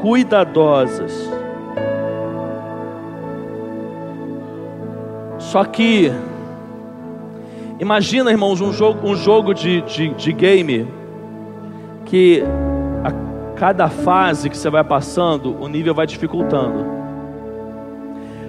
[0.00, 1.39] cuidadosas.
[5.50, 6.12] Só que
[7.80, 10.86] Imagina, irmãos, um jogo, um jogo de, de, de game
[12.04, 12.44] que
[13.02, 13.10] a
[13.56, 16.84] cada fase que você vai passando, o nível vai dificultando.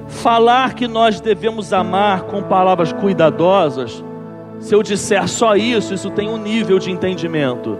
[0.10, 4.04] Falar que nós devemos amar com palavras cuidadosas,
[4.60, 7.78] se eu disser só isso, isso tem um nível de entendimento.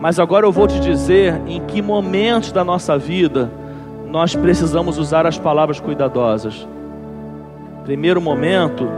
[0.00, 3.52] Mas agora eu vou te dizer em que momentos da nossa vida
[4.08, 6.66] nós precisamos usar as palavras cuidadosas.
[7.84, 8.88] Primeiro momento,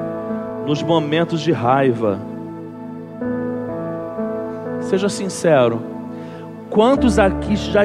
[0.64, 2.20] nos momentos de raiva.
[4.81, 5.83] Seja sincero,
[6.70, 7.83] quantos aqui já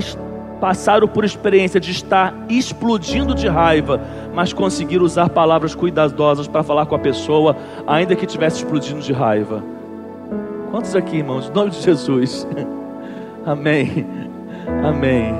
[0.60, 4.00] passaram por experiência de estar explodindo de raiva,
[4.32, 9.12] mas conseguiram usar palavras cuidadosas para falar com a pessoa, ainda que estivesse explodindo de
[9.12, 9.64] raiva?
[10.70, 11.50] Quantos aqui, irmãos?
[11.50, 12.48] Em nome de Jesus.
[13.44, 14.06] Amém.
[14.88, 15.34] Amém.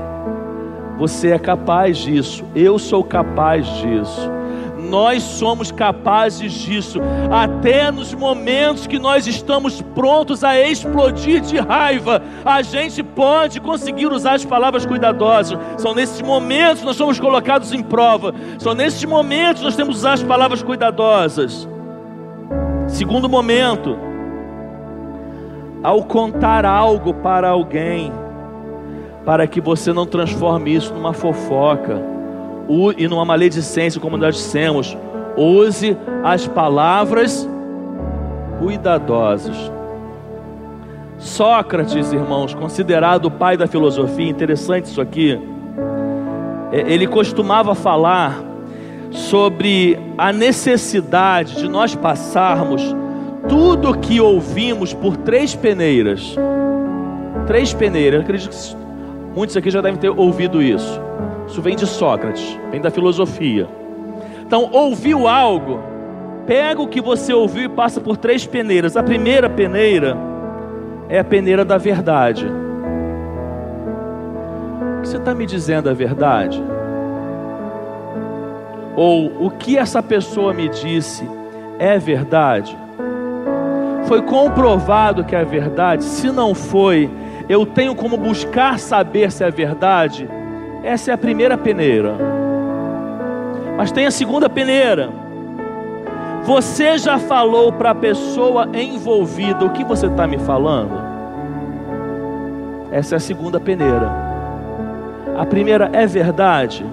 [0.98, 2.44] Você é capaz disso.
[2.56, 4.41] Eu sou capaz disso
[4.82, 7.00] nós somos capazes disso,
[7.32, 14.08] até nos momentos que nós estamos prontos a explodir de raiva, a gente pode conseguir
[14.08, 15.58] usar as palavras cuidadosas.
[15.78, 19.96] São nesses momentos que nós somos colocados em prova, são nesses momentos que nós temos
[19.96, 21.68] que usar as palavras cuidadosas.
[22.88, 23.98] Segundo momento,
[25.84, 28.12] ao contar algo para alguém,
[29.26, 32.11] para que você não transforme isso numa fofoca
[32.98, 34.98] e numa maledicência, como nós dissemos,
[35.36, 37.48] use as palavras
[38.60, 39.72] cuidadosas.
[41.18, 45.40] Sócrates, irmãos, considerado o pai da filosofia, interessante isso aqui,
[46.72, 48.42] é, ele costumava falar
[49.12, 52.96] sobre a necessidade de nós passarmos
[53.50, 56.36] tudo que ouvimos por três peneiras,
[57.46, 58.76] três peneiras, acredito que
[59.36, 61.02] muitos aqui já devem ter ouvido isso.
[61.52, 63.68] Isso vem de Sócrates, vem da filosofia.
[64.42, 65.82] Então, ouviu algo,
[66.48, 68.96] pega o que você ouviu e passa por três peneiras.
[68.96, 70.16] A primeira peneira
[71.10, 72.48] é a peneira da verdade.
[75.04, 76.64] Você está me dizendo é verdade?
[78.96, 81.30] Ou o que essa pessoa me disse
[81.78, 82.78] é verdade?
[84.06, 86.06] Foi comprovado que é verdade?
[86.06, 87.12] Se não foi,
[87.50, 90.30] eu tenho como buscar saber se é verdade?
[90.84, 92.16] Essa é a primeira peneira.
[93.78, 95.10] Mas tem a segunda peneira.
[96.44, 100.92] Você já falou para a pessoa envolvida o que você está me falando?
[102.92, 104.12] Essa é a segunda peneira.
[105.38, 106.86] A primeira é verdade.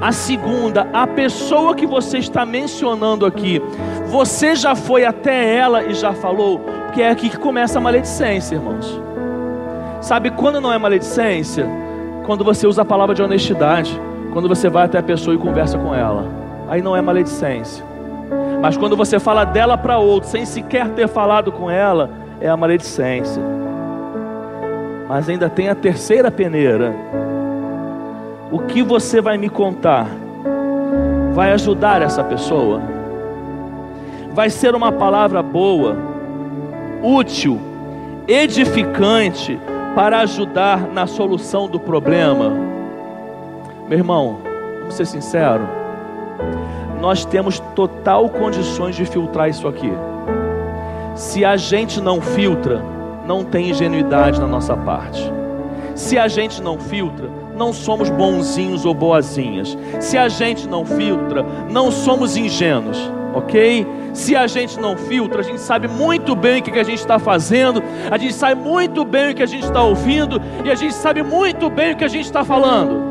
[0.00, 3.60] A segunda, a pessoa que você está mencionando aqui,
[4.06, 6.60] você já foi até ela e já falou?
[6.86, 9.00] Porque é aqui que começa a maledicência, irmãos.
[10.00, 11.66] Sabe quando não é maledicência?
[12.24, 14.00] Quando você usa a palavra de honestidade,
[14.32, 16.26] quando você vai até a pessoa e conversa com ela.
[16.68, 17.84] Aí não é maledicência.
[18.60, 22.10] Mas quando você fala dela para outro, sem sequer ter falado com ela,
[22.40, 23.42] é a maledicência.
[25.08, 26.94] Mas ainda tem a terceira peneira
[28.50, 30.08] o que você vai me contar
[31.32, 32.82] vai ajudar essa pessoa?
[34.32, 35.96] Vai ser uma palavra boa,
[37.00, 37.60] útil,
[38.26, 39.58] edificante
[39.94, 42.50] para ajudar na solução do problema?
[43.88, 44.38] Meu irmão,
[44.78, 45.66] vamos ser sincero,
[47.00, 49.92] nós temos total condições de filtrar isso aqui.
[51.14, 52.82] Se a gente não filtra,
[53.26, 55.32] não tem ingenuidade na nossa parte.
[55.94, 59.76] Se a gente não filtra, não somos bonzinhos ou boazinhas.
[59.98, 62.98] Se a gente não filtra, não somos ingênuos,
[63.34, 63.86] ok?
[64.12, 67.18] Se a gente não filtra, a gente sabe muito bem o que a gente está
[67.18, 70.94] fazendo, a gente sabe muito bem o que a gente está ouvindo e a gente
[70.94, 73.10] sabe muito bem o que a gente está falando.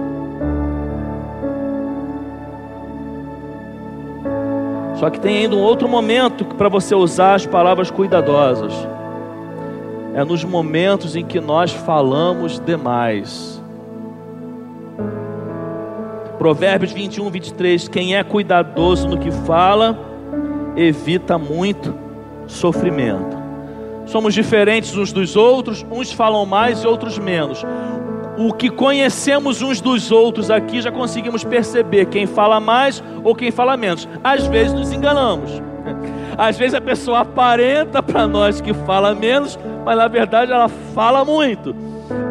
[5.00, 8.74] Só que tem ainda um outro momento para você usar as palavras cuidadosas.
[10.14, 13.64] É nos momentos em que nós falamos demais.
[16.38, 20.09] Provérbios 21, 23: Quem é cuidadoso no que fala,
[20.76, 21.94] evita muito
[22.48, 23.38] sofrimento.
[24.06, 27.64] Somos diferentes uns dos outros, uns falam mais e outros menos.
[28.38, 33.52] O que conhecemos uns dos outros aqui já conseguimos perceber quem fala mais ou quem
[33.52, 34.08] fala menos.
[34.24, 35.62] Às vezes nos enganamos.
[36.38, 41.24] Às vezes a pessoa aparenta para nós que fala menos, mas na verdade ela fala
[41.26, 41.76] muito.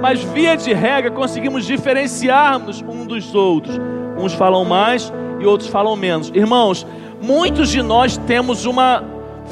[0.01, 3.78] Mas via de regra conseguimos diferenciarmos um dos outros.
[4.18, 6.32] Uns falam mais e outros falam menos.
[6.34, 6.86] Irmãos,
[7.20, 9.02] muitos de nós temos uma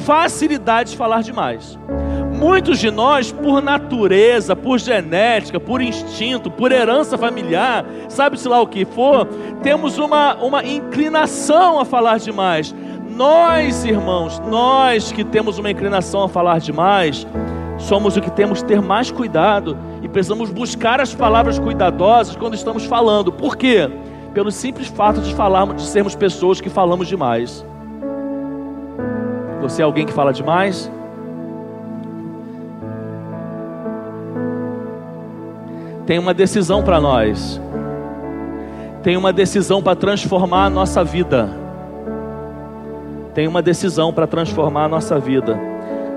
[0.05, 1.79] facilidade de falar demais.
[2.33, 8.67] Muitos de nós, por natureza, por genética, por instinto, por herança familiar, sabe-se lá o
[8.67, 9.27] que for,
[9.63, 12.75] temos uma, uma inclinação a falar demais.
[13.09, 17.27] Nós, irmãos, nós que temos uma inclinação a falar demais,
[17.79, 22.55] somos o que temos que ter mais cuidado e precisamos buscar as palavras cuidadosas quando
[22.55, 23.33] estamos falando.
[23.33, 23.91] Por quê?
[24.37, 27.65] Pelo simples fato de falarmos, de sermos pessoas que falamos demais.
[29.63, 30.93] Você é alguém que fala demais?
[36.05, 37.59] Tem uma decisão para nós.
[39.03, 41.49] Tem uma decisão para transformar a nossa vida.
[43.33, 45.59] Tem uma decisão para transformar a nossa vida.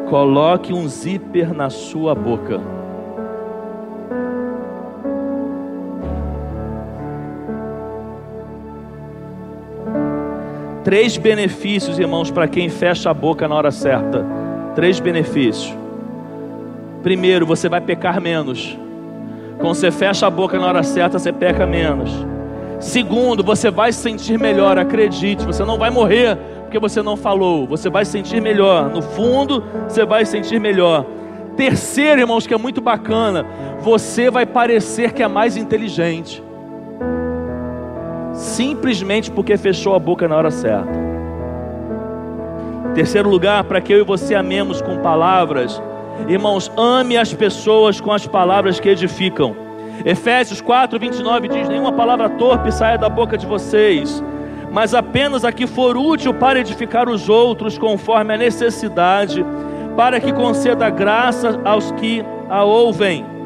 [0.09, 2.78] Coloque um zíper na sua boca.
[10.84, 14.25] Três benefícios, irmãos, para quem fecha a boca na hora certa.
[14.75, 15.75] Três benefícios.
[17.03, 18.77] Primeiro, você vai pecar menos.
[19.57, 22.11] Quando você fecha a boca na hora certa, você peca menos.
[22.80, 27.65] Segundo, você vai se sentir melhor, acredite, você não vai morrer porque você não falou,
[27.67, 28.89] você vai se sentir melhor.
[28.89, 31.05] No fundo, você vai se sentir melhor.
[31.57, 33.45] Terceiro, irmãos, que é muito bacana,
[33.82, 36.41] você vai parecer que é mais inteligente
[38.39, 40.87] simplesmente porque fechou a boca na hora certa.
[42.95, 45.81] Terceiro lugar, para que eu e você amemos com palavras,
[46.27, 49.55] irmãos, ame as pessoas com as palavras que edificam.
[50.05, 54.23] Efésios 4, 29 diz: Nenhuma palavra torpe saia da boca de vocês,
[54.71, 59.45] mas apenas a que for útil para edificar os outros conforme a necessidade,
[59.97, 63.38] para que conceda graça aos que a ouvem.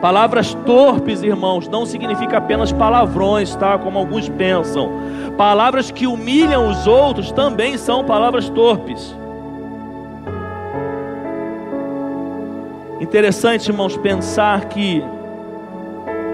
[0.00, 3.78] Palavras torpes, irmãos, não significa apenas palavrões, tá?
[3.78, 4.90] Como alguns pensam.
[5.36, 9.14] Palavras que humilham os outros também são palavras torpes.
[13.00, 15.02] Interessante, irmãos, pensar que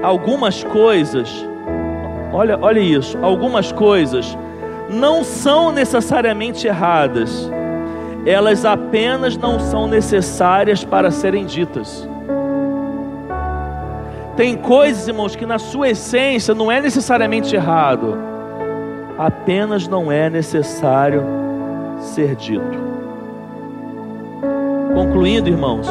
[0.02, 1.46] algumas coisas,
[2.32, 4.36] olha, olha isso, algumas coisas
[4.88, 7.50] não são necessariamente erradas,
[8.26, 12.08] elas apenas não são necessárias para serem ditas.
[14.42, 18.18] Tem coisas, irmãos, que na sua essência não é necessariamente errado,
[19.16, 21.22] apenas não é necessário
[22.00, 22.76] ser dito.
[24.92, 25.86] Concluindo, irmãos,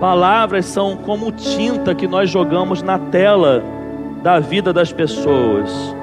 [0.00, 3.62] palavras são como tinta que nós jogamos na tela
[4.20, 5.94] da vida das pessoas.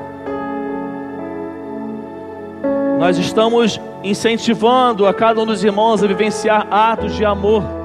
[2.98, 7.83] Nós estamos incentivando a cada um dos irmãos a vivenciar atos de amor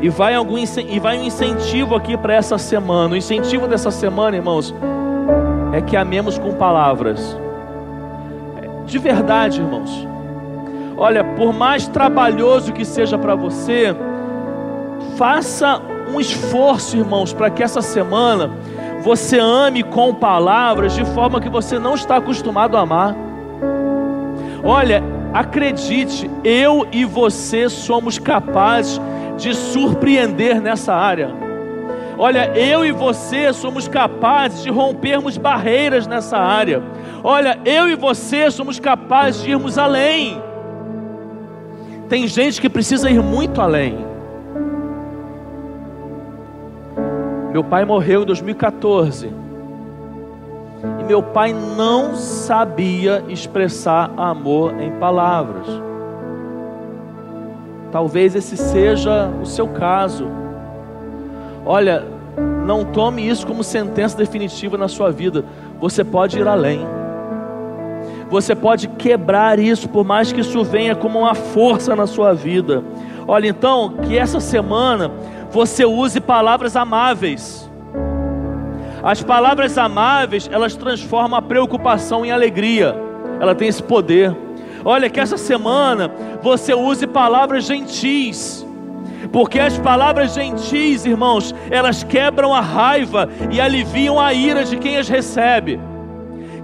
[0.00, 3.14] e vai, algum, e vai um incentivo aqui para essa semana.
[3.14, 4.74] O incentivo dessa semana, irmãos,
[5.72, 7.36] é que amemos com palavras.
[8.84, 10.06] De verdade, irmãos.
[10.96, 13.94] Olha, por mais trabalhoso que seja para você,
[15.16, 15.80] faça
[16.12, 18.50] um esforço, irmãos, para que essa semana
[19.02, 23.14] você ame com palavras de forma que você não está acostumado a amar.
[24.62, 29.00] Olha, acredite, eu e você somos capazes
[29.36, 31.46] de surpreender nessa área.
[32.18, 36.82] Olha, eu e você somos capazes de rompermos barreiras nessa área.
[37.22, 40.42] Olha, eu e você somos capazes de irmos além.
[42.08, 43.98] Tem gente que precisa ir muito além.
[47.52, 49.30] Meu pai morreu em 2014.
[51.00, 55.66] E meu pai não sabia expressar amor em palavras.
[57.96, 60.28] Talvez esse seja o seu caso.
[61.64, 62.04] Olha,
[62.66, 65.46] não tome isso como sentença definitiva na sua vida.
[65.80, 66.86] Você pode ir além.
[68.28, 72.84] Você pode quebrar isso, por mais que isso venha como uma força na sua vida.
[73.26, 75.10] Olha, então, que essa semana
[75.50, 77.66] você use palavras amáveis.
[79.02, 82.94] As palavras amáveis, elas transformam a preocupação em alegria.
[83.40, 84.36] Ela tem esse poder.
[84.88, 86.08] Olha, que essa semana
[86.40, 88.64] você use palavras gentis.
[89.32, 94.96] Porque as palavras gentis, irmãos, elas quebram a raiva e aliviam a ira de quem
[94.96, 95.80] as recebe.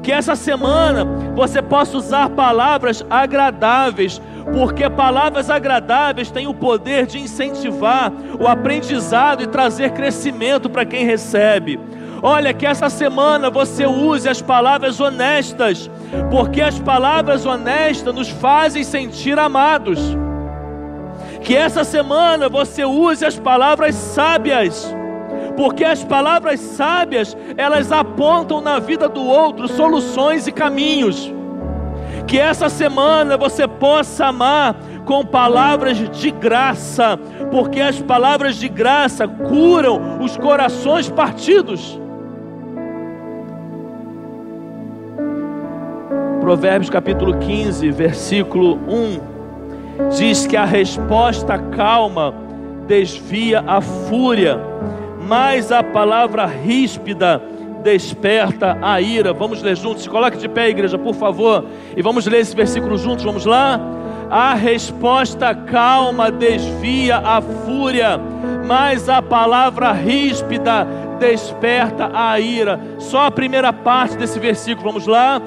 [0.04, 1.04] Que essa semana
[1.34, 4.22] você possa usar palavras agradáveis,
[4.56, 11.04] porque palavras agradáveis têm o poder de incentivar o aprendizado e trazer crescimento para quem
[11.04, 11.76] recebe.
[12.24, 15.90] Olha, que essa semana você use as palavras honestas,
[16.30, 19.98] porque as palavras honestas nos fazem sentir amados.
[21.40, 24.94] Que essa semana você use as palavras sábias,
[25.56, 31.28] porque as palavras sábias, elas apontam na vida do outro soluções e caminhos.
[32.28, 37.18] Que essa semana você possa amar com palavras de graça,
[37.50, 42.00] porque as palavras de graça curam os corações partidos.
[46.42, 52.34] Provérbios capítulo 15, versículo 1, diz que a resposta calma
[52.84, 54.58] desvia a fúria,
[55.20, 57.40] mas a palavra ríspida
[57.84, 59.32] desperta a ira.
[59.32, 60.08] Vamos ler juntos.
[60.08, 61.64] Coloque de pé, igreja, por favor,
[61.96, 63.24] e vamos ler esse versículo juntos.
[63.24, 63.80] Vamos lá?
[64.28, 68.18] A resposta calma desvia a fúria,
[68.66, 70.88] mas a palavra ríspida
[71.20, 72.80] desperta a ira.
[72.98, 75.40] Só a primeira parte desse versículo, vamos lá?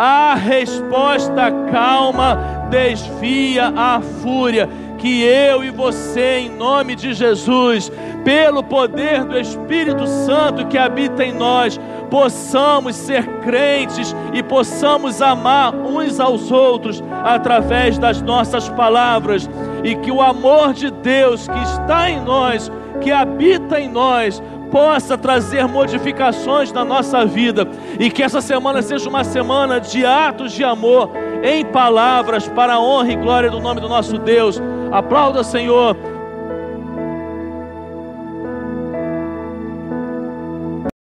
[0.00, 4.68] A resposta calma desvia a fúria.
[4.96, 7.90] Que eu e você, em nome de Jesus,
[8.24, 11.78] pelo poder do Espírito Santo que habita em nós,
[12.10, 19.48] possamos ser crentes e possamos amar uns aos outros através das nossas palavras,
[19.84, 22.70] e que o amor de Deus que está em nós,
[23.00, 27.66] que habita em nós, possa trazer modificações na nossa vida
[27.98, 31.10] e que essa semana seja uma semana de atos de amor
[31.42, 34.60] em palavras para a honra e glória do nome do nosso Deus.
[34.90, 35.96] Aplauda, Senhor,